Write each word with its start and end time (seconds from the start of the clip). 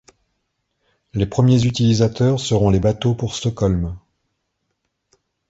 Les 1.13 1.27
premiers 1.27 1.63
utilisateurs 1.67 2.39
seront 2.39 2.71
les 2.71 2.79
bateaux 2.79 3.13
pour 3.13 3.35
Stockholm. 3.35 3.99